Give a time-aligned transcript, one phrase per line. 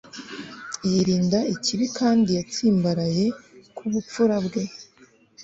[0.89, 3.25] yirinda ikibi, kandi yatsimbaraye
[3.75, 4.63] ku bupfura bwe